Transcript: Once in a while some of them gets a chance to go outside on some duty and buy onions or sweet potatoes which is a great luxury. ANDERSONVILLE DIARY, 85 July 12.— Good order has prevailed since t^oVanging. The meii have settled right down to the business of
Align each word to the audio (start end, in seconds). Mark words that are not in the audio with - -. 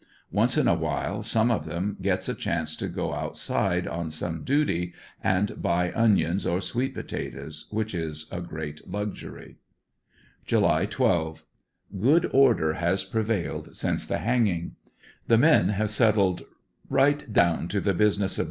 Once 0.31 0.57
in 0.57 0.67
a 0.67 0.73
while 0.73 1.21
some 1.21 1.51
of 1.51 1.65
them 1.65 1.95
gets 2.01 2.27
a 2.27 2.33
chance 2.33 2.75
to 2.75 2.87
go 2.87 3.13
outside 3.13 3.87
on 3.87 4.09
some 4.09 4.43
duty 4.43 4.93
and 5.23 5.61
buy 5.61 5.91
onions 5.93 6.43
or 6.43 6.59
sweet 6.59 6.95
potatoes 6.95 7.67
which 7.69 7.93
is 7.93 8.25
a 8.31 8.41
great 8.41 8.89
luxury. 8.89 9.57
ANDERSONVILLE 10.49 10.69
DIARY, 10.71 10.83
85 10.85 10.85
July 10.85 10.85
12.— 10.87 11.43
Good 12.01 12.29
order 12.33 12.73
has 12.73 13.03
prevailed 13.03 13.75
since 13.75 14.07
t^oVanging. 14.07 14.71
The 15.27 15.37
meii 15.37 15.69
have 15.73 15.91
settled 15.91 16.45
right 16.89 17.31
down 17.31 17.67
to 17.67 17.79
the 17.79 17.93
business 17.93 18.39
of 18.39 18.39